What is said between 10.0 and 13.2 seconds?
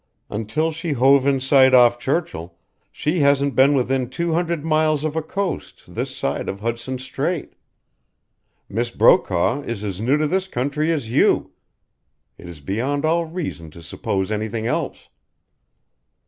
new to this country as you. It is beyond